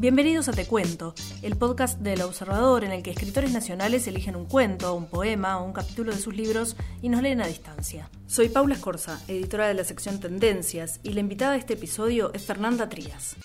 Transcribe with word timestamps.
Bienvenidos 0.00 0.48
a 0.48 0.52
Te 0.52 0.66
Cuento, 0.66 1.12
el 1.42 1.58
podcast 1.58 2.00
del 2.00 2.22
Observador 2.22 2.84
en 2.84 2.90
el 2.90 3.02
que 3.02 3.10
escritores 3.10 3.52
nacionales 3.52 4.06
eligen 4.06 4.34
un 4.34 4.46
cuento, 4.46 4.94
un 4.94 5.10
poema 5.10 5.60
o 5.60 5.66
un 5.66 5.74
capítulo 5.74 6.10
de 6.10 6.18
sus 6.18 6.34
libros 6.34 6.74
y 7.02 7.10
nos 7.10 7.20
leen 7.20 7.42
a 7.42 7.46
distancia. 7.46 8.08
Soy 8.26 8.48
Paula 8.48 8.76
Escorza, 8.76 9.20
editora 9.28 9.68
de 9.68 9.74
la 9.74 9.84
sección 9.84 10.18
Tendencias, 10.18 11.00
y 11.02 11.12
la 11.12 11.20
invitada 11.20 11.52
de 11.52 11.58
este 11.58 11.74
episodio 11.74 12.32
es 12.32 12.46
Fernanda 12.46 12.88
Trías. 12.88 13.36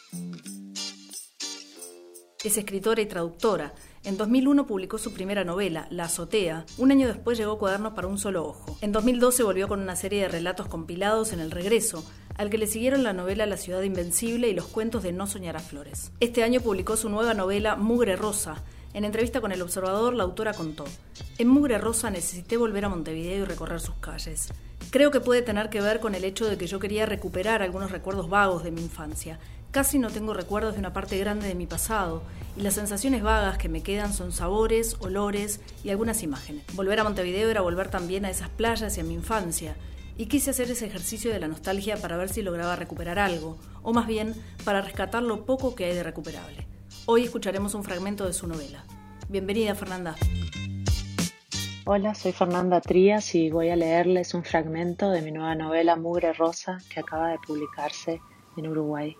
Es 2.41 2.57
escritora 2.57 3.01
y 3.01 3.05
traductora. 3.07 3.73
En 4.05 4.15
2001 4.15 4.65
publicó 4.65 4.97
su 4.97 5.13
primera 5.13 5.43
novela, 5.43 5.87
La 5.89 6.05
azotea. 6.05 6.65
Un 6.77 6.89
año 6.89 7.07
después 7.07 7.37
llegó 7.37 7.59
Cuadernos 7.59 7.95
para 7.95 8.07
un 8.07 8.17
solo 8.17 8.45
ojo. 8.45 8.77
En 8.79 8.93
2012 8.93 9.43
volvió 9.43 9.67
con 9.67 9.81
una 9.81 9.97
serie 9.97 10.21
de 10.21 10.29
relatos 10.29 10.67
compilados 10.67 11.33
en 11.33 11.41
El 11.41 11.51
Regreso, 11.51 12.05
al 12.37 12.49
que 12.49 12.57
le 12.57 12.67
siguieron 12.67 13.03
la 13.03 13.13
novela 13.13 13.45
La 13.45 13.57
ciudad 13.57 13.81
invencible 13.81 14.49
y 14.49 14.53
los 14.53 14.67
cuentos 14.67 15.03
de 15.03 15.13
No 15.13 15.27
soñar 15.27 15.55
a 15.57 15.61
flores. 15.61 16.11
Este 16.19 16.43
año 16.43 16.61
publicó 16.61 16.97
su 16.97 17.09
nueva 17.09 17.33
novela 17.33 17.75
Mugre 17.75 18.15
Rosa. 18.15 18.63
En 18.93 19.03
entrevista 19.03 19.41
con 19.41 19.51
El 19.51 19.61
Observador, 19.61 20.13
la 20.13 20.23
autora 20.23 20.53
contó, 20.53 20.85
En 21.37 21.47
Mugre 21.47 21.77
Rosa 21.77 22.09
necesité 22.09 22.57
volver 22.57 22.85
a 22.85 22.89
Montevideo 22.89 23.43
y 23.43 23.45
recorrer 23.45 23.81
sus 23.81 23.95
calles. 23.95 24.49
Creo 24.89 25.11
que 25.11 25.19
puede 25.19 25.41
tener 25.41 25.69
que 25.69 25.81
ver 25.81 25.99
con 25.99 26.15
el 26.15 26.23
hecho 26.23 26.45
de 26.45 26.57
que 26.57 26.67
yo 26.67 26.79
quería 26.79 27.05
recuperar 27.05 27.61
algunos 27.61 27.91
recuerdos 27.91 28.29
vagos 28.29 28.63
de 28.63 28.71
mi 28.71 28.81
infancia. 28.81 29.39
Casi 29.71 29.99
no 29.99 30.09
tengo 30.09 30.33
recuerdos 30.33 30.73
de 30.73 30.79
una 30.79 30.93
parte 30.93 31.17
grande 31.17 31.47
de 31.47 31.55
mi 31.55 31.67
pasado, 31.67 32.21
y 32.55 32.61
las 32.61 32.75
sensaciones 32.75 33.21
vagas 33.21 33.57
que 33.57 33.67
me 33.67 33.83
quedan 33.83 34.13
son 34.13 34.31
sabores, 34.31 34.95
olores 34.99 35.59
y 35.83 35.89
algunas 35.89 36.23
imágenes. 36.23 36.63
Volver 36.73 37.01
a 37.01 37.03
Montevideo 37.03 37.49
era 37.49 37.59
volver 37.59 37.89
también 37.89 38.23
a 38.23 38.29
esas 38.29 38.47
playas 38.47 38.97
y 38.97 39.01
a 39.01 39.03
mi 39.03 39.13
infancia, 39.13 39.75
y 40.17 40.27
quise 40.27 40.51
hacer 40.51 40.71
ese 40.71 40.85
ejercicio 40.85 41.31
de 41.31 41.39
la 41.39 41.47
nostalgia 41.47 41.97
para 41.97 42.17
ver 42.17 42.29
si 42.29 42.41
lograba 42.41 42.75
recuperar 42.75 43.19
algo, 43.19 43.57
o 43.83 43.93
más 43.93 44.07
bien 44.07 44.33
para 44.63 44.81
rescatar 44.81 45.23
lo 45.23 45.45
poco 45.45 45.75
que 45.75 45.85
hay 45.85 45.95
de 45.95 46.03
recuperable. 46.03 46.67
Hoy 47.05 47.23
escucharemos 47.23 47.75
un 47.75 47.83
fragmento 47.83 48.25
de 48.25 48.33
su 48.33 48.47
novela. 48.47 48.83
Bienvenida, 49.27 49.75
Fernanda. 49.75 50.15
Hola, 51.85 52.15
soy 52.15 52.31
Fernanda 52.31 52.81
Trías 52.81 53.35
y 53.35 53.51
voy 53.51 53.69
a 53.69 53.75
leerles 53.75 54.33
un 54.33 54.43
fragmento 54.43 55.11
de 55.11 55.21
mi 55.21 55.31
nueva 55.31 55.53
novela 55.53 55.95
Mugre 55.95 56.33
Rosa 56.33 56.79
que 56.89 56.99
acaba 56.99 57.29
de 57.29 57.37
publicarse 57.45 58.21
en 58.57 58.67
Uruguay. 58.67 59.15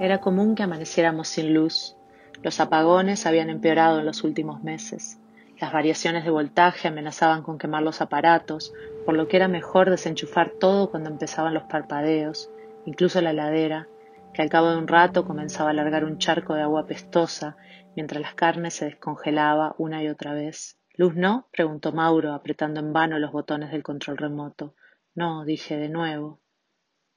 Era 0.00 0.20
común 0.20 0.54
que 0.54 0.62
amaneciéramos 0.62 1.28
sin 1.28 1.54
luz. 1.54 1.94
Los 2.42 2.58
apagones 2.58 3.26
habían 3.26 3.50
empeorado 3.50 4.00
en 4.00 4.06
los 4.06 4.24
últimos 4.24 4.62
meses. 4.62 5.19
Las 5.60 5.74
variaciones 5.74 6.24
de 6.24 6.30
voltaje 6.30 6.88
amenazaban 6.88 7.42
con 7.42 7.58
quemar 7.58 7.82
los 7.82 8.00
aparatos, 8.00 8.72
por 9.04 9.14
lo 9.14 9.28
que 9.28 9.36
era 9.36 9.46
mejor 9.46 9.90
desenchufar 9.90 10.52
todo 10.58 10.90
cuando 10.90 11.10
empezaban 11.10 11.52
los 11.52 11.64
parpadeos, 11.64 12.50
incluso 12.86 13.20
la 13.20 13.32
heladera, 13.32 13.86
que 14.32 14.40
al 14.40 14.48
cabo 14.48 14.70
de 14.70 14.78
un 14.78 14.88
rato 14.88 15.26
comenzaba 15.26 15.68
a 15.68 15.74
largar 15.74 16.06
un 16.06 16.16
charco 16.16 16.54
de 16.54 16.62
agua 16.62 16.86
pestosa 16.86 17.58
mientras 17.94 18.22
las 18.22 18.34
carnes 18.34 18.72
se 18.72 18.86
descongelaba 18.86 19.74
una 19.76 20.02
y 20.02 20.08
otra 20.08 20.32
vez. 20.32 20.78
¿Luz 20.94 21.14
no? 21.14 21.48
preguntó 21.52 21.92
Mauro, 21.92 22.32
apretando 22.32 22.80
en 22.80 22.94
vano 22.94 23.18
los 23.18 23.30
botones 23.30 23.70
del 23.70 23.82
control 23.82 24.16
remoto. 24.16 24.74
No, 25.14 25.44
dije 25.44 25.76
de 25.76 25.90
nuevo. 25.90 26.40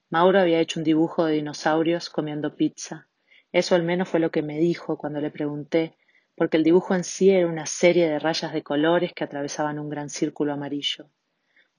Mauro 0.09 0.39
había 0.39 0.59
hecho 0.59 0.81
un 0.81 0.83
dibujo 0.83 1.23
de 1.25 1.35
dinosaurios 1.35 2.09
comiendo 2.09 2.57
pizza. 2.57 3.07
Eso 3.53 3.75
al 3.75 3.83
menos 3.83 4.09
fue 4.09 4.19
lo 4.19 4.31
que 4.31 4.41
me 4.41 4.57
dijo 4.57 4.97
cuando 4.97 5.21
le 5.21 5.31
pregunté 5.31 5.95
porque 6.35 6.57
el 6.57 6.63
dibujo 6.63 6.95
en 6.95 7.03
sí 7.03 7.29
era 7.29 7.47
una 7.47 7.65
serie 7.65 8.09
de 8.09 8.19
rayas 8.19 8.53
de 8.53 8.63
colores 8.63 9.13
que 9.13 9.23
atravesaban 9.23 9.79
un 9.79 9.89
gran 9.89 10.09
círculo 10.09 10.53
amarillo. 10.53 11.09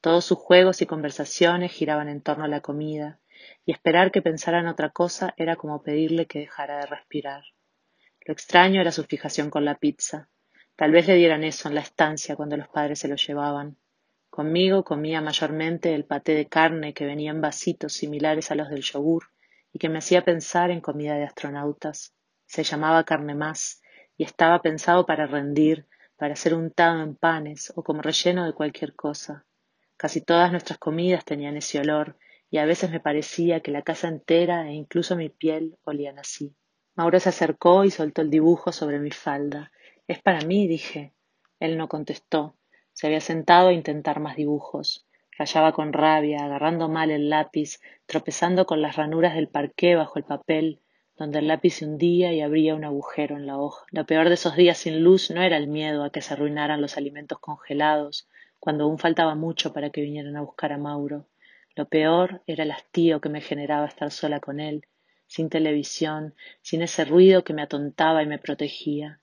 Todos 0.01 0.25
sus 0.25 0.39
juegos 0.39 0.83
y 0.83 0.87
conversaciones 0.87 1.73
giraban 1.73 2.09
en 2.09 2.21
torno 2.21 2.45
a 2.45 2.49
la 2.49 2.61
comida, 2.61 3.19
y 3.65 3.73
esperar 3.73 4.13
que 4.13 4.23
pensara 4.23 4.61
en 4.61 4.69
otra 4.69 4.91
cosa 4.91 5.35
era 5.37 5.57
como 5.57 5.83
pedirle 5.83 6.27
que 6.27 6.41
dejara 6.41 6.79
de 6.79 6.87
respirar. 6.87 7.43
Lo 8.27 8.33
extraño 8.33 8.81
era 8.81 8.93
su 8.93 9.05
fijación 9.05 9.51
con 9.51 9.65
la 9.65 9.79
pizza. 9.79 10.29
Tal 10.77 10.93
vez 10.93 11.07
le 11.07 11.15
dieran 11.15 11.45
eso 11.45 11.69
en 11.69 11.75
la 11.75 11.81
estancia 11.81 12.37
cuando 12.37 12.57
los 12.57 12.69
padres 12.69 12.99
se 12.99 13.09
lo 13.09 13.17
llevaban. 13.17 13.77
Conmigo 14.31 14.83
comía 14.83 15.21
mayormente 15.21 15.95
el 15.95 16.05
paté 16.05 16.35
de 16.35 16.49
carne 16.49 16.95
que 16.95 17.07
venía 17.07 17.31
en 17.31 17.41
vasitos 17.41 17.93
similares 17.93 18.51
a 18.51 18.55
los 18.55 18.69
del 18.69 18.83
yogur 18.83 19.31
y 19.73 19.79
que 19.79 19.89
me 19.89 19.99
hacía 19.99 20.25
pensar 20.25 20.71
en 20.71 20.81
comida 20.81 21.15
de 21.15 21.25
astronautas. 21.25 22.15
Se 22.47 22.65
llamaba 22.65 23.05
carne 23.05 23.35
más 23.35 23.83
y 24.17 24.25
estaba 24.25 24.63
pensado 24.63 25.07
para 25.07 25.27
rendir, 25.27 25.87
para 26.17 26.37
ser 26.37 26.55
untado 26.55 27.03
en 27.03 27.17
panes 27.17 27.73
o 27.77 27.83
como 27.83 28.03
relleno 28.03 28.45
de 28.45 28.53
cualquier 28.53 28.95
cosa. 28.95 29.45
Casi 29.97 30.21
todas 30.21 30.51
nuestras 30.51 30.79
comidas 30.79 31.25
tenían 31.25 31.57
ese 31.57 31.81
olor, 31.81 32.17
y 32.51 32.59
a 32.59 32.67
veces 32.67 32.91
me 32.91 33.01
parecía 33.01 33.61
que 33.61 33.73
la 33.73 33.83
casa 33.83 34.09
entera 34.09 34.69
e 34.69 34.75
incluso 34.75 35.17
mi 35.17 35.29
piel 35.29 35.77
olían 35.85 36.19
así. 36.19 36.55
Mauro 36.95 37.19
se 37.19 37.31
acercó 37.31 37.85
y 37.85 37.91
soltó 37.91 38.23
el 38.23 38.31
dibujo 38.31 38.71
sobre 38.71 39.01
mi 39.01 39.11
falda. 39.11 39.73
Es 40.07 40.23
para 40.23 40.41
mí, 40.43 40.69
dije. 40.69 41.13
Él 41.59 41.77
no 41.77 41.89
contestó. 41.89 42.57
Se 42.93 43.09
había 43.09 43.21
sentado 43.21 43.69
a 43.69 43.73
intentar 43.73 44.21
más 44.21 44.37
dibujos. 44.37 45.05
Rayaba 45.37 45.73
con 45.73 45.93
rabia, 45.93 46.45
agarrando 46.45 46.89
mal 46.89 47.11
el 47.11 47.29
lápiz, 47.29 47.81
tropezando 48.07 48.67
con 48.67 48.81
las 48.81 48.95
ranuras 48.95 49.35
del 49.35 49.49
parqué 49.49 49.97
bajo 49.97 50.21
el 50.21 50.25
papel, 50.25 50.81
donde 51.17 51.39
el 51.39 51.49
lápiz 51.49 51.75
se 51.75 51.87
hundía 51.87 52.33
y 52.33 52.41
abría 52.41 52.75
un 52.75 52.85
agujero 52.85 53.37
en 53.37 53.47
la 53.47 53.59
hoja. 53.59 53.85
Lo 53.91 54.05
peor 54.05 54.29
de 54.29 54.35
esos 54.35 54.57
días 54.57 54.79
sin 54.79 55.03
luz 55.03 55.31
no 55.31 55.43
era 55.43 55.57
el 55.57 55.69
miedo 55.69 56.05
a 56.05 56.11
que 56.11 56.21
se 56.21 56.35
arruinaran 56.35 56.81
los 56.81 56.97
alimentos 56.97 57.39
congelados, 57.39 58.29
cuando 58.59 58.85
aún 58.85 58.99
faltaba 58.99 59.35
mucho 59.35 59.73
para 59.73 59.91
que 59.91 60.01
vinieran 60.01 60.37
a 60.37 60.41
buscar 60.41 60.73
a 60.73 60.79
Mauro. 60.79 61.27
Lo 61.77 61.87
peor 61.87 62.43
era 62.47 62.65
el 62.65 62.71
hastío 62.71 63.21
que 63.21 63.29
me 63.29 63.41
generaba 63.41 63.87
estar 63.87 64.11
sola 64.11 64.41
con 64.41 64.61
él, 64.61 64.87
sin 65.27 65.51
televisión, 65.51 66.35
sin 66.63 66.83
ese 66.83 67.05
ruido 67.05 67.45
que 67.45 67.55
me 67.55 67.63
atontaba 67.63 68.23
y 68.23 68.27
me 68.27 68.39
protegía. 68.39 69.21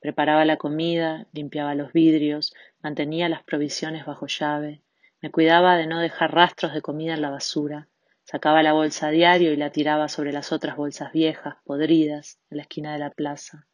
Preparaba 0.00 0.44
la 0.44 0.56
comida, 0.56 1.26
limpiaba 1.32 1.74
los 1.74 1.92
vidrios, 1.92 2.54
mantenía 2.82 3.28
las 3.28 3.42
provisiones 3.42 4.06
bajo 4.06 4.26
llave, 4.26 4.82
me 5.20 5.30
cuidaba 5.30 5.76
de 5.76 5.86
no 5.86 5.98
dejar 5.98 6.32
rastros 6.32 6.72
de 6.72 6.82
comida 6.82 7.14
en 7.14 7.22
la 7.22 7.30
basura, 7.30 7.88
Sacaba 8.30 8.62
la 8.62 8.74
bolsa 8.74 9.06
a 9.06 9.10
diario 9.10 9.54
y 9.54 9.56
la 9.56 9.72
tiraba 9.72 10.06
sobre 10.10 10.32
las 10.32 10.52
otras 10.52 10.76
bolsas 10.76 11.12
viejas, 11.12 11.54
podridas, 11.64 12.38
en 12.50 12.58
la 12.58 12.64
esquina 12.64 12.92
de 12.92 12.98
la 12.98 13.08
plaza. 13.08 13.66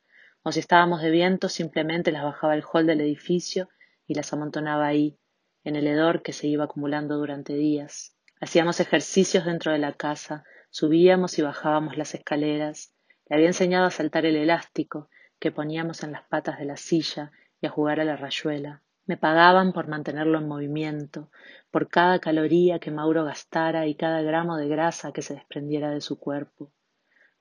O 0.45 0.53
si 0.53 0.61
estábamos 0.61 1.03
de 1.03 1.11
viento, 1.11 1.49
simplemente 1.49 2.13
las 2.13 2.23
bajaba 2.23 2.53
al 2.53 2.63
hall 2.63 2.87
del 2.87 3.01
edificio 3.01 3.69
y 4.07 4.15
las 4.15 4.33
amontonaba 4.33 4.87
ahí, 4.87 5.19
en 5.65 5.75
el 5.75 5.89
hedor 5.89 6.23
que 6.23 6.33
se 6.33 6.47
iba 6.47 6.67
acumulando 6.67 7.17
durante 7.17 7.55
días. 7.55 8.17
Hacíamos 8.41 8.79
ejercicios 8.79 9.45
dentro 9.45 9.73
de 9.73 9.79
la 9.79 9.95
casa, 9.95 10.45
subíamos 10.71 11.37
y 11.41 11.43
bajábamos 11.43 11.97
las 11.97 12.15
escaleras. 12.15 12.95
Le 13.29 13.35
había 13.35 13.49
enseñado 13.49 13.87
a 13.87 13.91
saltar 13.91 14.25
el 14.25 14.37
elástico 14.37 15.11
que 15.41 15.51
poníamos 15.51 16.05
en 16.05 16.13
las 16.13 16.23
patas 16.29 16.61
de 16.61 16.67
la 16.67 16.77
silla 16.77 17.33
y 17.61 17.67
a 17.67 17.71
jugar 17.71 17.99
a 17.99 18.05
la 18.05 18.15
rayuela. 18.15 18.84
Me 19.07 19.19
pagaban 19.19 19.75
por 19.75 19.87
mantenerlo 19.87 20.39
en 20.39 20.49
movimiento, 20.49 21.31
por 21.71 21.89
cada 21.89 22.21
caloría 22.21 22.79
que 22.79 22.91
Mauro 22.91 23.27
gastara 23.27 23.87
y 23.87 23.97
cada 23.97 24.23
gramo 24.23 24.57
de 24.57 24.67
grasa 24.67 25.13
que 25.13 25.21
se 25.21 25.35
desprendiera 25.35 25.91
de 25.91 26.01
su 26.01 26.19
cuerpo, 26.19 26.73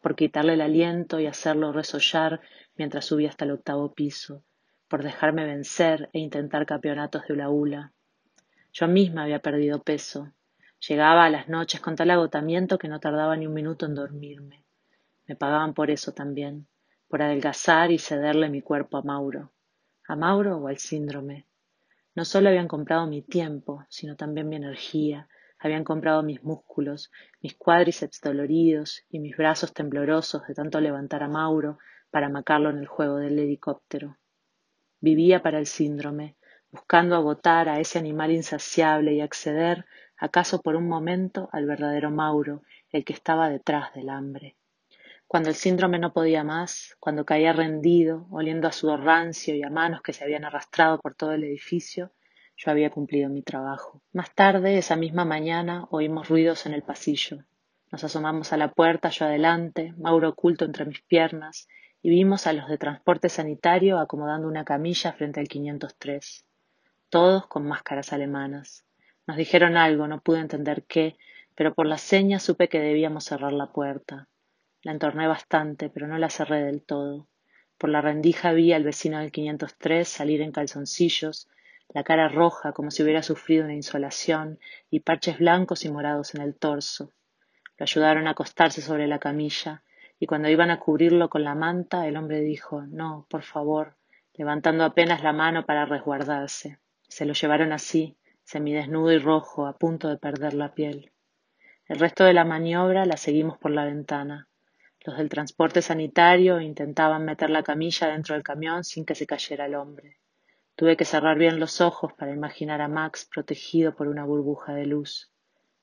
por 0.01 0.18
quitarle 0.18 0.56
el 0.56 0.62
aliento 0.62 1.22
y 1.22 1.25
hacerlo 1.25 1.72
resollar 1.72 2.41
mientras 2.75 3.06
subía 3.06 3.29
hasta 3.29 3.46
el 3.46 3.51
octavo 3.51 3.94
piso, 3.94 4.44
por 4.90 5.03
dejarme 5.03 5.46
vencer 5.46 6.09
e 6.12 6.19
intentar 6.19 6.66
campeonatos 6.66 7.24
de 7.29 7.47
hula 7.47 7.94
Yo 8.74 8.90
misma 8.90 9.24
había 9.24 9.40
perdido 9.40 9.81
peso. 9.84 10.34
Llegaba 10.85 11.24
a 11.24 11.30
las 11.30 11.47
noches 11.47 11.80
con 11.80 11.95
tal 11.95 12.12
agotamiento 12.12 12.78
que 12.78 12.90
no 12.90 13.00
tardaba 13.00 13.38
ni 13.38 13.47
un 13.47 13.53
minuto 13.53 13.85
en 13.85 13.95
dormirme. 13.95 14.66
Me 15.28 15.38
pagaban 15.38 15.74
por 15.74 15.91
eso 15.91 16.12
también, 16.12 16.68
por 17.07 17.22
adelgazar 17.22 17.90
y 17.90 18.00
cederle 18.00 18.50
mi 18.50 18.62
cuerpo 18.62 18.97
a 18.97 19.01
Mauro. 19.01 19.53
¿A 20.09 20.18
Mauro 20.18 20.57
o 20.57 20.68
al 20.68 20.78
síndrome? 20.78 21.45
No 22.15 22.25
solo 22.25 22.50
habían 22.50 22.68
comprado 22.68 23.07
mi 23.07 23.24
tiempo, 23.24 23.86
sino 23.89 24.15
también 24.15 24.48
mi 24.48 24.56
energía, 24.56 25.27
habían 25.57 25.83
comprado 25.83 26.21
mis 26.21 26.44
músculos, 26.44 27.12
mis 27.42 27.56
cuádriceps 27.56 28.21
doloridos 28.21 29.04
y 29.10 29.19
mis 29.19 29.36
brazos 29.36 29.74
temblorosos 29.74 30.45
de 30.48 30.54
tanto 30.54 30.80
levantar 30.80 31.24
a 31.24 31.27
Mauro 31.27 31.80
para 32.12 32.30
macarlo 32.30 32.69
en 32.69 32.77
el 32.77 32.86
juego 32.86 33.18
del 33.18 33.39
helicóptero. 33.39 34.18
Vivía 35.00 35.42
para 35.42 35.57
el 35.57 35.65
síndrome, 35.65 36.38
buscando 36.69 37.15
agotar 37.15 37.68
a 37.68 37.80
ese 37.80 37.98
animal 37.98 38.31
insaciable 38.31 39.13
y 39.13 39.21
acceder, 39.21 39.86
acaso 40.18 40.62
por 40.62 40.75
un 40.75 40.88
momento, 40.88 41.50
al 41.51 41.66
verdadero 41.66 42.12
Mauro, 42.12 42.62
el 42.92 43.04
que 43.06 43.13
estaba 43.13 43.50
detrás 43.50 43.94
del 43.94 44.09
hambre. 44.09 44.56
Cuando 45.33 45.50
el 45.50 45.56
síndrome 45.56 45.97
no 45.97 46.13
podía 46.13 46.44
más, 46.44 46.95
cuando 47.00 47.25
caía 47.25 47.53
rendido, 47.53 48.27
oliendo 48.30 48.68
a 48.68 48.71
sudor 48.71 49.03
rancio 49.03 49.56
y 49.56 49.63
a 49.63 49.71
manos 49.71 50.03
que 50.03 50.13
se 50.13 50.24
habían 50.24 50.45
arrastrado 50.45 51.00
por 51.00 51.15
todo 51.15 51.31
el 51.31 51.44
edificio, 51.44 52.12
yo 52.56 52.69
había 52.69 52.91
cumplido 52.91 53.31
mi 53.31 53.41
trabajo. 53.41 54.03
Más 54.12 54.35
tarde, 54.35 54.77
esa 54.77 54.95
misma 54.95 55.25
mañana, 55.25 55.88
oímos 55.89 56.30
ruidos 56.30 56.68
en 56.68 56.74
el 56.74 56.83
pasillo. 56.83 57.45
Nos 57.91 58.03
asomamos 58.03 58.53
a 58.53 58.57
la 58.57 58.74
puerta, 58.74 59.09
yo 59.09 59.25
adelante, 59.25 59.95
Mauro 59.97 60.30
oculto 60.30 60.65
entre 60.65 60.85
mis 60.85 61.01
piernas, 61.01 61.68
y 62.03 62.12
vimos 62.12 62.45
a 62.45 62.53
los 62.53 62.68
de 62.68 62.77
transporte 62.77 63.27
sanitario 63.27 63.97
acomodando 63.97 64.47
una 64.47 64.63
camilla 64.63 65.13
frente 65.13 65.39
al 65.39 65.47
503. 65.47 66.45
Todos 67.09 67.47
con 67.47 67.65
máscaras 67.65 68.13
alemanas. 68.13 68.85
Nos 69.25 69.38
dijeron 69.38 69.77
algo, 69.77 70.07
no 70.07 70.21
pude 70.21 70.41
entender 70.41 70.83
qué, 70.83 71.18
pero 71.56 71.74
por 71.74 71.88
las 71.88 72.01
señas 72.01 72.44
supe 72.44 72.69
que 72.69 72.80
debíamos 72.80 73.24
cerrar 73.24 73.53
la 73.53 73.71
puerta. 73.71 74.27
La 74.83 74.91
entorné 74.91 75.27
bastante, 75.27 75.89
pero 75.89 76.07
no 76.07 76.18
la 76.18 76.30
cerré 76.30 76.62
del 76.62 76.81
todo. 76.81 77.30
Por 77.77 77.89
la 77.89 78.01
rendija 78.01 78.51
vi 78.51 78.74
al 78.74 78.83
vecino 78.83 79.19
del 79.19 79.31
503 79.31 80.06
salir 80.06 80.41
en 80.41 80.51
calzoncillos, 80.51 81.47
la 81.88 82.03
cara 82.03 82.27
roja 82.27 82.74
como 82.74 82.91
si 82.91 83.01
hubiera 83.01 83.24
sufrido 83.24 83.63
una 83.63 83.75
insolación 83.75 84.59
y 84.89 85.00
parches 85.00 85.39
blancos 85.39 85.85
y 85.85 85.91
morados 85.91 86.35
en 86.35 86.41
el 86.41 86.56
torso. 86.56 87.13
Lo 87.77 87.83
ayudaron 87.85 88.27
a 88.27 88.31
acostarse 88.31 88.81
sobre 88.81 89.07
la 89.07 89.19
camilla 89.19 89.83
y 90.19 90.25
cuando 90.25 90.50
iban 90.50 90.69
a 90.69 90.80
cubrirlo 90.80 91.30
con 91.30 91.45
la 91.45 91.56
manta 91.56 92.06
el 92.06 92.18
hombre 92.18 92.41
dijo 92.41 92.81
No, 92.81 93.25
por 93.30 93.44
favor, 93.44 93.95
levantando 94.33 94.83
apenas 94.83 95.24
la 95.24 95.31
mano 95.31 95.65
para 95.65 95.85
resguardarse. 95.85 96.80
Se 97.07 97.25
lo 97.25 97.33
llevaron 97.33 97.71
así, 97.71 98.18
semidesnudo 98.44 99.13
y 99.13 99.18
rojo, 99.18 99.65
a 99.65 99.77
punto 99.77 100.09
de 100.09 100.18
perder 100.18 100.53
la 100.56 100.74
piel. 100.74 101.13
El 101.88 102.00
resto 102.00 102.25
de 102.25 102.33
la 102.33 102.44
maniobra 102.44 103.06
la 103.06 103.15
seguimos 103.15 103.57
por 103.57 103.71
la 103.71 103.85
ventana. 103.85 104.50
Los 105.05 105.17
del 105.17 105.27
transporte 105.27 105.81
sanitario 105.81 106.61
intentaban 106.61 107.25
meter 107.25 107.50
la 107.50 107.61
camilla 107.61 108.07
dentro 108.07 108.35
del 108.35 108.44
camión 108.44 108.85
sin 108.85 109.05
que 109.05 109.15
se 109.15 109.27
cayera 109.27 109.65
el 109.65 109.75
hombre. 109.75 110.17
Tuve 110.75 110.95
que 110.95 111.03
cerrar 111.03 111.38
bien 111.38 111.59
los 111.59 111.81
ojos 111.81 112.13
para 112.13 112.31
imaginar 112.31 112.79
a 112.79 112.88
Max 112.88 113.25
protegido 113.25 113.95
por 113.95 114.07
una 114.07 114.23
burbuja 114.23 114.73
de 114.73 114.85
luz. 114.85 115.29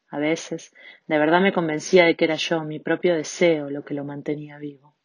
A 0.08 0.18
veces, 0.18 0.74
de 1.06 1.18
verdad 1.18 1.42
me 1.42 1.52
convencía 1.52 2.06
de 2.06 2.16
que 2.16 2.24
era 2.24 2.36
yo, 2.36 2.64
mi 2.64 2.80
propio 2.80 3.14
deseo, 3.14 3.68
lo 3.68 3.84
que 3.84 3.94
lo 3.94 4.04
mantenía 4.04 4.58
vivo. 4.58 4.96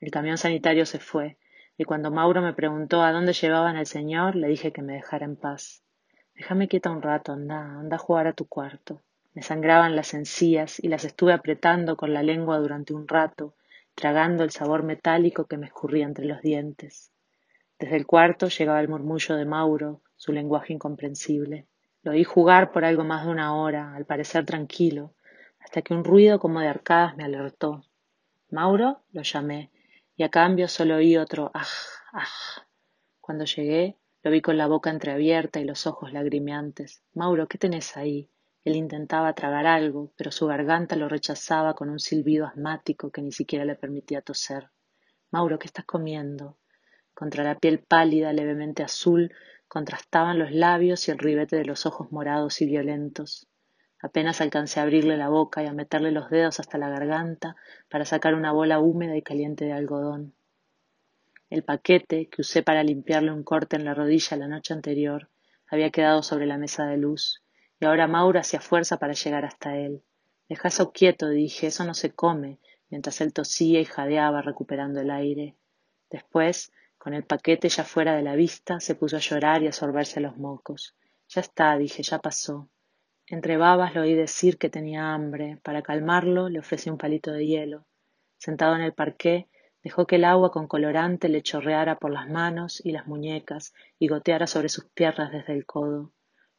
El 0.00 0.10
camión 0.10 0.36
sanitario 0.36 0.84
se 0.84 0.98
fue, 0.98 1.38
y 1.78 1.84
cuando 1.84 2.10
Mauro 2.10 2.42
me 2.42 2.52
preguntó 2.52 3.02
a 3.02 3.10
dónde 3.10 3.32
llevaban 3.32 3.76
al 3.76 3.86
señor, 3.86 4.36
le 4.36 4.48
dije 4.48 4.70
que 4.70 4.82
me 4.82 4.92
dejara 4.92 5.24
en 5.24 5.36
paz. 5.36 5.82
Déjame 6.34 6.68
quieta 6.68 6.90
un 6.90 7.00
rato, 7.00 7.32
anda, 7.32 7.80
anda 7.80 7.96
a 7.96 7.98
jugar 7.98 8.26
a 8.26 8.34
tu 8.34 8.46
cuarto. 8.46 9.02
Me 9.34 9.42
sangraban 9.42 9.96
las 9.96 10.14
encías 10.14 10.78
y 10.78 10.88
las 10.88 11.04
estuve 11.04 11.32
apretando 11.32 11.96
con 11.96 12.14
la 12.14 12.22
lengua 12.22 12.58
durante 12.58 12.94
un 12.94 13.08
rato, 13.08 13.56
tragando 13.96 14.44
el 14.44 14.50
sabor 14.50 14.84
metálico 14.84 15.46
que 15.46 15.56
me 15.56 15.66
escurría 15.66 16.06
entre 16.06 16.24
los 16.24 16.40
dientes. 16.40 17.10
Desde 17.78 17.96
el 17.96 18.06
cuarto 18.06 18.48
llegaba 18.48 18.80
el 18.80 18.88
murmullo 18.88 19.34
de 19.34 19.44
Mauro, 19.44 20.00
su 20.16 20.32
lenguaje 20.32 20.72
incomprensible. 20.72 21.66
Lo 22.02 22.12
oí 22.12 22.22
jugar 22.22 22.70
por 22.70 22.84
algo 22.84 23.02
más 23.02 23.24
de 23.24 23.32
una 23.32 23.56
hora, 23.56 23.94
al 23.94 24.06
parecer 24.06 24.46
tranquilo, 24.46 25.14
hasta 25.58 25.82
que 25.82 25.94
un 25.94 26.04
ruido 26.04 26.38
como 26.38 26.60
de 26.60 26.68
arcadas 26.68 27.16
me 27.16 27.24
alertó. 27.24 27.84
Mauro 28.50 29.00
lo 29.12 29.22
llamé, 29.22 29.70
y 30.16 30.22
a 30.22 30.28
cambio 30.28 30.68
solo 30.68 30.96
oí 30.96 31.16
otro 31.16 31.50
aj, 31.54 31.68
aj. 32.12 32.64
Cuando 33.20 33.44
llegué, 33.46 33.96
lo 34.22 34.30
vi 34.30 34.40
con 34.40 34.56
la 34.56 34.68
boca 34.68 34.90
entreabierta 34.90 35.58
y 35.58 35.64
los 35.64 35.88
ojos 35.88 36.12
lagrimeantes. 36.12 37.02
Mauro, 37.14 37.48
¿qué 37.48 37.58
tenés 37.58 37.96
ahí? 37.96 38.30
Él 38.64 38.76
intentaba 38.76 39.34
tragar 39.34 39.66
algo, 39.66 40.10
pero 40.16 40.32
su 40.32 40.46
garganta 40.46 40.96
lo 40.96 41.08
rechazaba 41.08 41.74
con 41.74 41.90
un 41.90 42.00
silbido 42.00 42.46
asmático 42.46 43.10
que 43.10 43.20
ni 43.20 43.30
siquiera 43.30 43.66
le 43.66 43.76
permitía 43.76 44.22
toser. 44.22 44.70
Mauro, 45.30 45.58
¿qué 45.58 45.66
estás 45.66 45.84
comiendo? 45.84 46.56
Contra 47.12 47.44
la 47.44 47.58
piel 47.58 47.80
pálida, 47.80 48.32
levemente 48.32 48.82
azul, 48.82 49.34
contrastaban 49.68 50.38
los 50.38 50.50
labios 50.50 51.06
y 51.06 51.10
el 51.10 51.18
ribete 51.18 51.56
de 51.56 51.66
los 51.66 51.84
ojos 51.84 52.10
morados 52.10 52.62
y 52.62 52.66
violentos. 52.66 53.46
Apenas 54.00 54.40
alcancé 54.40 54.80
a 54.80 54.84
abrirle 54.84 55.18
la 55.18 55.28
boca 55.28 55.62
y 55.62 55.66
a 55.66 55.72
meterle 55.74 56.10
los 56.10 56.30
dedos 56.30 56.58
hasta 56.58 56.78
la 56.78 56.88
garganta 56.88 57.56
para 57.90 58.06
sacar 58.06 58.34
una 58.34 58.52
bola 58.52 58.78
húmeda 58.78 59.16
y 59.16 59.22
caliente 59.22 59.66
de 59.66 59.72
algodón. 59.72 60.34
El 61.50 61.64
paquete, 61.64 62.28
que 62.30 62.40
usé 62.40 62.62
para 62.62 62.82
limpiarle 62.82 63.30
un 63.30 63.44
corte 63.44 63.76
en 63.76 63.84
la 63.84 63.94
rodilla 63.94 64.38
la 64.38 64.48
noche 64.48 64.72
anterior, 64.72 65.28
había 65.66 65.90
quedado 65.90 66.22
sobre 66.22 66.46
la 66.46 66.58
mesa 66.58 66.86
de 66.86 66.96
luz, 66.96 67.43
y 67.80 67.84
ahora 67.84 68.06
Mauro 68.06 68.40
hacía 68.40 68.60
fuerza 68.60 68.98
para 68.98 69.14
llegar 69.14 69.44
hasta 69.44 69.76
él. 69.76 70.02
Deja 70.48 70.68
eso 70.68 70.92
quieto, 70.92 71.28
dije, 71.28 71.68
eso 71.68 71.84
no 71.84 71.94
se 71.94 72.12
come, 72.12 72.58
mientras 72.90 73.20
él 73.20 73.32
tosía 73.32 73.80
y 73.80 73.84
jadeaba 73.84 74.42
recuperando 74.42 75.00
el 75.00 75.10
aire. 75.10 75.56
Después 76.10 76.72
con 77.04 77.12
el 77.12 77.24
paquete 77.24 77.68
ya 77.68 77.84
fuera 77.84 78.16
de 78.16 78.22
la 78.22 78.34
vista, 78.34 78.80
se 78.80 78.94
puso 78.94 79.16
a 79.16 79.20
llorar 79.20 79.62
y 79.62 79.66
a 79.66 79.72
sorberse 79.72 80.20
los 80.20 80.38
mocos. 80.38 80.96
Ya 81.28 81.42
está, 81.42 81.76
dije, 81.76 82.02
ya 82.02 82.18
pasó. 82.18 82.70
Entre 83.26 83.58
babas 83.58 83.94
lo 83.94 84.00
oí 84.00 84.14
decir 84.14 84.56
que 84.56 84.70
tenía 84.70 85.12
hambre. 85.12 85.58
Para 85.62 85.82
calmarlo, 85.82 86.48
le 86.48 86.60
ofrecí 86.60 86.88
un 86.88 86.96
palito 86.96 87.30
de 87.30 87.46
hielo. 87.46 87.84
Sentado 88.38 88.74
en 88.74 88.80
el 88.80 88.94
parqué, 88.94 89.48
dejó 89.82 90.06
que 90.06 90.16
el 90.16 90.24
agua 90.24 90.50
con 90.50 90.66
colorante 90.66 91.28
le 91.28 91.42
chorreara 91.42 91.96
por 91.96 92.10
las 92.10 92.26
manos 92.30 92.80
y 92.82 92.92
las 92.92 93.06
muñecas 93.06 93.74
y 93.98 94.08
goteara 94.08 94.46
sobre 94.46 94.70
sus 94.70 94.86
piernas 94.86 95.30
desde 95.30 95.52
el 95.52 95.66
codo. 95.66 96.10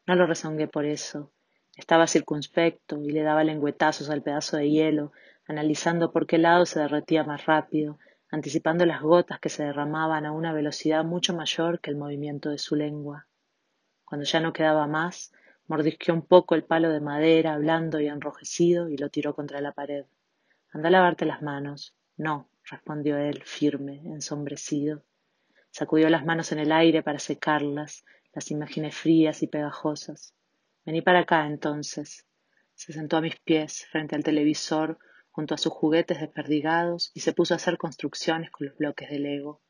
No 0.08 0.16
lo 0.16 0.28
rezongué 0.28 0.68
por 0.68 0.86
eso. 0.86 1.32
Estaba 1.76 2.08
circunspecto 2.08 3.02
y 3.02 3.10
le 3.10 3.24
daba 3.24 3.44
lengüetazos 3.44 4.10
al 4.10 4.22
pedazo 4.22 4.58
de 4.58 4.70
hielo, 4.70 5.12
analizando 5.48 6.12
por 6.12 6.28
qué 6.28 6.38
lado 6.38 6.66
se 6.66 6.80
derretía 6.80 7.24
más 7.24 7.46
rápido, 7.46 7.98
anticipando 8.30 8.86
las 8.86 9.02
gotas 9.02 9.40
que 9.40 9.50
se 9.50 9.64
derramaban 9.64 10.26
a 10.26 10.32
una 10.32 10.54
velocidad 10.54 11.04
mucho 11.04 11.36
mayor 11.36 11.80
que 11.80 11.90
el 11.90 11.98
movimiento 11.98 12.50
de 12.50 12.58
su 12.60 12.76
lengua. 12.76 13.28
Cuando 14.06 14.26
ya 14.26 14.40
no 14.40 14.54
quedaba 14.54 14.88
más, 14.88 15.34
mordisqueó 15.68 16.14
un 16.14 16.22
poco 16.22 16.54
el 16.56 16.64
palo 16.64 16.92
de 16.92 17.02
madera, 17.02 17.58
blando 17.58 18.00
y 18.00 18.08
enrojecido, 18.08 18.90
y 18.90 18.98
lo 18.98 19.10
tiró 19.10 19.36
contra 19.36 19.60
la 19.62 19.72
pared. 19.72 20.06
Anda 20.72 20.90
a 20.90 20.92
lavarte 20.92 21.26
las 21.26 21.42
manos. 21.42 21.96
No, 22.16 22.48
respondió 22.64 23.18
él, 23.18 23.42
firme, 23.44 24.02
ensombrecido. 24.06 25.02
Sacudió 25.78 26.10
las 26.10 26.24
manos 26.24 26.54
en 26.54 26.60
el 26.60 26.72
aire 26.72 27.04
para 27.04 27.20
secarlas, 27.20 28.06
las 28.32 28.50
imágenes 28.50 28.96
frías 28.96 29.44
y 29.44 29.48
pegajosas. 29.48 30.34
Vení 30.86 31.02
para 31.02 31.20
acá, 31.20 31.46
entonces. 31.46 32.26
Se 32.76 32.94
sentó 32.94 33.18
a 33.18 33.22
mis 33.22 33.36
pies, 33.42 33.86
frente 33.92 34.16
al 34.16 34.24
televisor, 34.24 34.98
junto 35.32 35.54
a 35.54 35.58
sus 35.58 35.74
juguetes 35.74 36.22
desperdigados 36.22 37.12
y 37.14 37.20
se 37.20 37.34
puso 37.34 37.54
a 37.54 37.58
hacer 37.58 37.78
construcciones 37.78 38.52
con 38.52 38.68
los 38.68 38.78
bloques 38.78 39.10
de 39.10 39.20
Lego. 39.20 39.62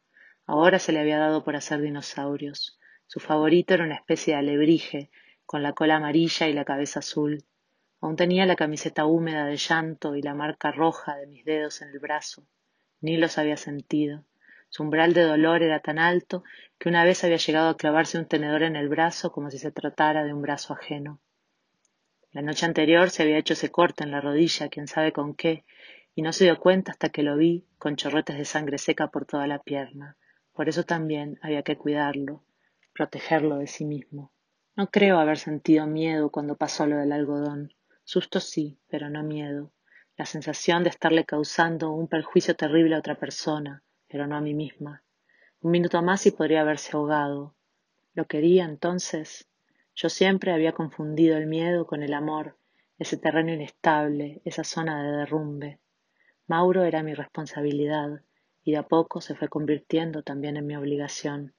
Ahora 0.45 0.77
se 0.77 0.91
le 0.91 0.99
había 0.99 1.17
dado 1.17 1.43
por 1.43 1.55
hacer 1.55 1.81
dinosaurios. 1.81 2.77
Su 3.07 3.19
favorito 3.19 3.73
era 3.73 3.85
una 3.85 3.95
especie 3.95 4.35
de 4.35 4.41
alebrije, 4.41 5.09
con 5.47 5.63
la 5.63 5.73
cola 5.73 5.95
amarilla 5.95 6.47
y 6.47 6.53
la 6.53 6.65
cabeza 6.65 6.99
azul. 6.99 7.45
Aún 7.99 8.15
tenía 8.15 8.45
la 8.45 8.55
camiseta 8.55 9.07
húmeda 9.07 9.47
de 9.47 9.57
llanto 9.57 10.15
y 10.15 10.21
la 10.21 10.35
marca 10.35 10.71
roja 10.71 11.15
de 11.15 11.25
mis 11.25 11.43
dedos 11.45 11.81
en 11.81 11.89
el 11.89 11.97
brazo. 11.97 12.45
Ni 13.01 13.17
los 13.17 13.39
había 13.39 13.57
sentido. 13.57 14.23
Su 14.69 14.83
umbral 14.83 15.13
de 15.13 15.23
dolor 15.23 15.63
era 15.63 15.79
tan 15.79 15.99
alto 15.99 16.43
que 16.77 16.89
una 16.89 17.03
vez 17.03 17.23
había 17.23 17.37
llegado 17.37 17.69
a 17.69 17.77
clavarse 17.77 18.17
un 18.17 18.25
tenedor 18.25 18.63
en 18.63 18.75
el 18.75 18.89
brazo 18.89 19.31
como 19.31 19.49
si 19.49 19.57
se 19.57 19.71
tratara 19.71 20.23
de 20.23 20.33
un 20.33 20.41
brazo 20.41 20.73
ajeno. 20.73 21.19
La 22.31 22.41
noche 22.41 22.65
anterior 22.65 23.09
se 23.09 23.23
había 23.23 23.37
hecho 23.37 23.53
ese 23.53 23.71
corte 23.71 24.03
en 24.03 24.11
la 24.11 24.19
rodilla, 24.19 24.67
quién 24.67 24.87
sabe 24.87 25.13
con 25.13 25.35
qué, 25.35 25.63
y 26.15 26.21
no 26.21 26.33
se 26.33 26.43
dio 26.43 26.59
cuenta 26.59 26.91
hasta 26.91 27.07
que 27.07 27.23
lo 27.23 27.37
vi 27.37 27.65
con 27.77 27.95
chorretes 27.95 28.37
de 28.37 28.43
sangre 28.43 28.77
seca 28.77 29.07
por 29.07 29.25
toda 29.25 29.47
la 29.47 29.59
pierna. 29.59 30.17
Por 30.51 30.67
eso 30.67 30.83
también 30.83 31.39
había 31.41 31.63
que 31.63 31.77
cuidarlo, 31.77 32.43
protegerlo 32.93 33.59
de 33.59 33.67
sí 33.67 33.85
mismo. 33.85 34.33
No 34.75 34.91
creo 34.91 35.19
haber 35.19 35.37
sentido 35.37 35.87
miedo 35.87 36.29
cuando 36.29 36.57
pasó 36.57 36.85
lo 36.85 36.97
del 36.97 37.13
algodón. 37.13 37.73
Susto 38.03 38.41
sí, 38.41 38.77
pero 38.89 39.09
no 39.09 39.23
miedo. 39.23 39.71
La 40.17 40.25
sensación 40.25 40.83
de 40.83 40.89
estarle 40.89 41.23
causando 41.23 41.91
un 41.91 42.09
perjuicio 42.09 42.57
terrible 42.57 42.95
a 42.95 42.99
otra 42.99 43.15
persona, 43.15 43.84
pero 44.15 44.27
no 44.27 44.37
a 44.37 44.41
mí 44.41 44.53
misma. 44.53 45.03
Un 45.59 45.71
minuto 45.71 46.01
más 46.01 46.25
y 46.25 46.31
podría 46.31 46.61
haberse 46.61 46.95
ahogado. 46.95 47.53
¿Lo 48.13 48.27
quería 48.27 48.63
entonces? 48.63 49.45
Yo 49.93 50.07
siempre 50.07 50.53
había 50.53 50.71
confundido 50.71 51.35
el 51.35 51.47
miedo 51.47 51.85
con 51.85 52.01
el 52.01 52.13
amor, 52.13 52.55
ese 52.97 53.17
terreno 53.17 53.51
inestable, 53.51 54.39
esa 54.45 54.63
zona 54.63 55.03
de 55.03 55.17
derrumbe. 55.17 55.79
Mauro 56.47 56.85
era 56.85 57.03
mi 57.03 57.13
responsabilidad 57.13 58.21
y 58.63 58.71
de 58.71 58.77
a 58.77 58.83
poco 58.83 59.19
se 59.19 59.35
fue 59.35 59.49
convirtiendo 59.49 60.23
también 60.23 60.55
en 60.55 60.65
mi 60.65 60.77
obligación. 60.77 61.53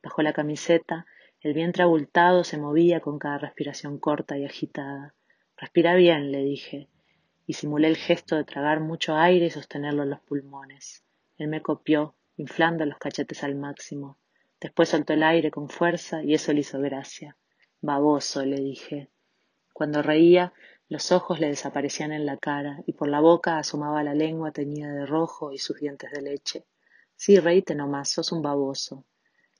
Bajo 0.00 0.22
la 0.22 0.32
camiseta, 0.32 1.06
el 1.40 1.54
vientre 1.54 1.82
abultado 1.82 2.44
se 2.44 2.56
movía 2.56 3.00
con 3.00 3.18
cada 3.18 3.38
respiración 3.38 3.98
corta 3.98 4.38
y 4.38 4.44
agitada. 4.44 5.12
Respira 5.56 5.96
bien, 5.96 6.30
le 6.30 6.44
dije, 6.44 6.88
y 7.48 7.54
simulé 7.54 7.88
el 7.88 7.96
gesto 7.96 8.36
de 8.36 8.44
tragar 8.44 8.78
mucho 8.78 9.16
aire 9.16 9.46
y 9.46 9.50
sostenerlo 9.50 10.04
en 10.04 10.10
los 10.10 10.20
pulmones. 10.20 11.04
Él 11.36 11.48
me 11.48 11.62
copió, 11.62 12.14
inflando 12.36 12.86
los 12.86 12.98
cachetes 12.98 13.42
al 13.42 13.56
máximo. 13.56 14.18
Después 14.60 14.88
soltó 14.88 15.14
el 15.14 15.22
aire 15.22 15.50
con 15.50 15.68
fuerza 15.68 16.22
y 16.22 16.34
eso 16.34 16.52
le 16.52 16.60
hizo 16.60 16.80
gracia. 16.80 17.36
Baboso, 17.80 18.44
le 18.44 18.60
dije. 18.60 19.08
Cuando 19.72 20.00
reía, 20.00 20.52
los 20.88 21.10
ojos 21.10 21.40
le 21.40 21.48
desaparecían 21.48 22.12
en 22.12 22.24
la 22.24 22.36
cara 22.36 22.82
y 22.86 22.92
por 22.92 23.08
la 23.08 23.20
boca 23.20 23.58
asomaba 23.58 24.04
la 24.04 24.14
lengua 24.14 24.52
teñida 24.52 24.92
de 24.92 25.06
rojo 25.06 25.52
y 25.52 25.58
sus 25.58 25.80
dientes 25.80 26.12
de 26.12 26.22
leche. 26.22 26.64
Sí, 27.16 27.38
reíte 27.40 27.74
nomás, 27.74 28.10
sos 28.10 28.30
un 28.30 28.40
baboso. 28.40 29.04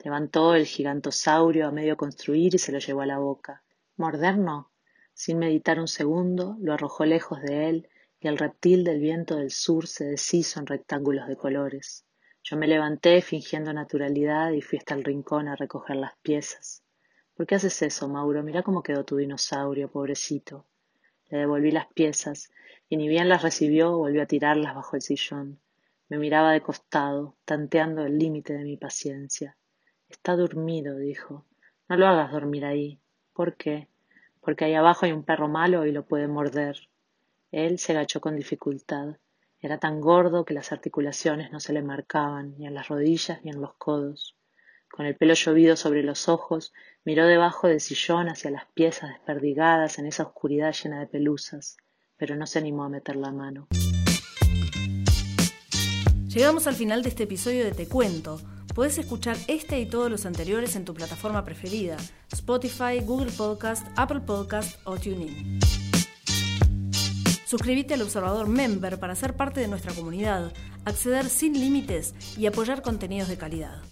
Levantó 0.04 0.54
el 0.54 0.66
gigantosaurio 0.66 1.66
a 1.66 1.72
medio 1.72 1.96
construir 1.96 2.54
y 2.54 2.58
se 2.58 2.72
lo 2.72 2.78
llevó 2.78 3.00
a 3.00 3.06
la 3.06 3.18
boca. 3.18 3.62
¿Morder 3.96 4.38
no? 4.38 4.70
Sin 5.12 5.38
meditar 5.38 5.80
un 5.80 5.88
segundo, 5.88 6.56
lo 6.60 6.72
arrojó 6.72 7.04
lejos 7.04 7.42
de 7.42 7.68
él 7.68 7.88
y 8.24 8.28
el 8.28 8.38
reptil 8.38 8.84
del 8.84 9.00
viento 9.00 9.36
del 9.36 9.50
sur 9.50 9.86
se 9.86 10.06
deshizo 10.06 10.58
en 10.58 10.66
rectángulos 10.66 11.28
de 11.28 11.36
colores. 11.36 12.06
Yo 12.42 12.56
me 12.56 12.66
levanté 12.66 13.20
fingiendo 13.20 13.70
naturalidad 13.74 14.52
y 14.52 14.62
fui 14.62 14.78
hasta 14.78 14.94
el 14.94 15.04
rincón 15.04 15.46
a 15.46 15.56
recoger 15.56 15.96
las 15.96 16.16
piezas. 16.22 16.82
¿Por 17.34 17.46
qué 17.46 17.56
haces 17.56 17.82
eso, 17.82 18.08
Mauro? 18.08 18.42
Mira 18.42 18.62
cómo 18.62 18.82
quedó 18.82 19.04
tu 19.04 19.18
dinosaurio, 19.18 19.90
pobrecito. 19.90 20.64
Le 21.28 21.36
devolví 21.36 21.70
las 21.70 21.86
piezas 21.88 22.50
y 22.88 22.96
ni 22.96 23.08
bien 23.08 23.28
las 23.28 23.42
recibió 23.42 23.98
volvió 23.98 24.22
a 24.22 24.26
tirarlas 24.26 24.74
bajo 24.74 24.96
el 24.96 25.02
sillón. 25.02 25.60
Me 26.08 26.16
miraba 26.16 26.52
de 26.52 26.62
costado, 26.62 27.36
tanteando 27.44 28.06
el 28.06 28.18
límite 28.18 28.54
de 28.54 28.64
mi 28.64 28.78
paciencia. 28.78 29.58
Está 30.08 30.34
dormido, 30.34 30.96
dijo. 30.96 31.44
No 31.90 31.98
lo 31.98 32.06
hagas 32.06 32.32
dormir 32.32 32.64
ahí. 32.64 33.02
¿Por 33.34 33.56
qué? 33.56 33.88
Porque 34.40 34.64
ahí 34.64 34.72
abajo 34.72 35.04
hay 35.04 35.12
un 35.12 35.24
perro 35.24 35.48
malo 35.48 35.84
y 35.84 35.92
lo 35.92 36.06
puede 36.06 36.26
morder. 36.26 36.88
Él 37.54 37.78
se 37.78 37.92
agachó 37.92 38.20
con 38.20 38.34
dificultad. 38.34 39.18
Era 39.60 39.78
tan 39.78 40.00
gordo 40.00 40.44
que 40.44 40.54
las 40.54 40.72
articulaciones 40.72 41.52
no 41.52 41.60
se 41.60 41.72
le 41.72 41.82
marcaban, 41.82 42.56
ni 42.58 42.66
en 42.66 42.74
las 42.74 42.88
rodillas 42.88 43.44
ni 43.44 43.52
en 43.52 43.60
los 43.60 43.74
codos. 43.74 44.36
Con 44.90 45.06
el 45.06 45.14
pelo 45.14 45.34
llovido 45.34 45.76
sobre 45.76 46.02
los 46.02 46.28
ojos, 46.28 46.72
miró 47.04 47.26
debajo 47.26 47.68
del 47.68 47.80
sillón 47.80 48.28
hacia 48.28 48.50
las 48.50 48.66
piezas 48.74 49.10
desperdigadas 49.10 50.00
en 50.00 50.06
esa 50.06 50.24
oscuridad 50.24 50.74
llena 50.74 50.98
de 50.98 51.06
pelusas, 51.06 51.76
pero 52.16 52.34
no 52.34 52.44
se 52.48 52.58
animó 52.58 52.82
a 52.82 52.88
meter 52.88 53.14
la 53.14 53.30
mano. 53.30 53.68
Llegamos 56.26 56.66
al 56.66 56.74
final 56.74 57.04
de 57.04 57.10
este 57.10 57.22
episodio 57.22 57.62
de 57.64 57.70
Te 57.70 57.86
Cuento. 57.86 58.40
Puedes 58.74 58.98
escuchar 58.98 59.36
este 59.46 59.78
y 59.78 59.86
todos 59.86 60.10
los 60.10 60.26
anteriores 60.26 60.74
en 60.74 60.84
tu 60.84 60.92
plataforma 60.92 61.44
preferida, 61.44 61.98
Spotify, 62.32 62.98
Google 63.00 63.30
Podcast, 63.30 63.86
Apple 63.94 64.22
Podcast 64.22 64.80
o 64.84 64.96
TuneIn. 64.96 65.60
Suscríbete 67.44 67.94
al 67.94 68.02
Observador 68.02 68.48
Member 68.48 68.98
para 68.98 69.14
ser 69.14 69.36
parte 69.36 69.60
de 69.60 69.68
nuestra 69.68 69.92
comunidad, 69.92 70.52
acceder 70.84 71.28
sin 71.28 71.52
límites 71.52 72.14
y 72.38 72.46
apoyar 72.46 72.82
contenidos 72.82 73.28
de 73.28 73.36
calidad. 73.36 73.82